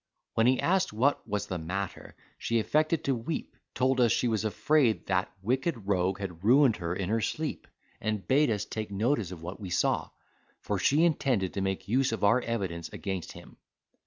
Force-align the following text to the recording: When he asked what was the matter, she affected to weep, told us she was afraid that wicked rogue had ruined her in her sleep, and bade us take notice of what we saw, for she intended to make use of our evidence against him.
When 0.33 0.47
he 0.47 0.59
asked 0.59 0.91
what 0.91 1.27
was 1.29 1.45
the 1.45 1.59
matter, 1.59 2.15
she 2.39 2.57
affected 2.59 3.03
to 3.03 3.13
weep, 3.13 3.55
told 3.75 4.01
us 4.01 4.11
she 4.11 4.27
was 4.27 4.43
afraid 4.43 5.05
that 5.05 5.31
wicked 5.43 5.85
rogue 5.85 6.17
had 6.19 6.43
ruined 6.43 6.77
her 6.77 6.95
in 6.95 7.09
her 7.09 7.21
sleep, 7.21 7.67
and 7.99 8.27
bade 8.27 8.49
us 8.49 8.65
take 8.65 8.89
notice 8.89 9.31
of 9.31 9.43
what 9.43 9.59
we 9.59 9.69
saw, 9.69 10.09
for 10.59 10.79
she 10.79 11.03
intended 11.05 11.53
to 11.53 11.61
make 11.61 11.87
use 11.87 12.11
of 12.11 12.23
our 12.23 12.41
evidence 12.41 12.89
against 12.91 13.33
him. 13.33 13.57